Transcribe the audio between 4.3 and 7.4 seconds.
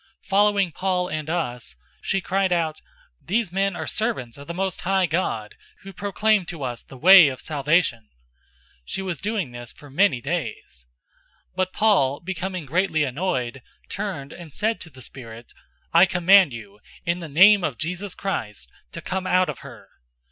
of the Most High God, who proclaim to us the way of